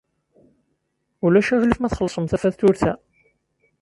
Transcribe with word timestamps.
Ulac 1.25 1.47
aɣilif 1.53 1.79
ma 1.79 1.89
txellṣem 1.91 2.25
tafatuṛt-a? 2.27 2.93